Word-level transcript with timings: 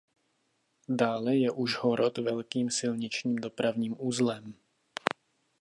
Dále 0.89 1.37
je 1.37 1.51
Užhorod 1.51 2.17
velkým 2.17 2.69
silničním 2.69 3.35
dopravním 3.35 3.95
uzlem. 3.99 4.53